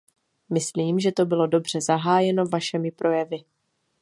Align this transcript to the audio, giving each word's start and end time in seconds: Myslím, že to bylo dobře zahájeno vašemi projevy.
Myslím, 0.49 0.99
že 0.99 1.11
to 1.11 1.25
bylo 1.25 1.47
dobře 1.47 1.81
zahájeno 1.81 2.45
vašemi 2.45 2.91
projevy. 2.91 3.43